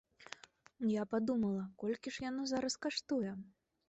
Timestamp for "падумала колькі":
1.11-2.13